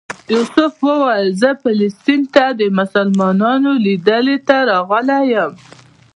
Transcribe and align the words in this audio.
یوسف 0.33 0.73
ویل 0.87 1.27
چې 1.31 1.35
زه 1.41 1.49
فلسطین 1.63 2.21
ته 2.35 2.45
د 2.59 2.61
مسلمانانو 2.79 3.71
لیدلو 3.85 4.37
ته 4.47 4.57
راغلی 4.71 5.19
یم. 5.33 5.53